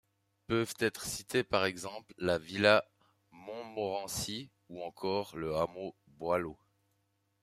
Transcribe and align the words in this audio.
Peuvent 0.47 0.73
être 0.79 1.03
cités 1.03 1.43
par 1.43 1.63
exemple 1.65 2.15
la 2.17 2.39
villa 2.39 2.83
Montmorency 3.29 4.49
ou 4.67 4.81
encore 4.81 5.37
le 5.37 5.55
hameau 5.55 5.95
Boileau. 6.07 6.57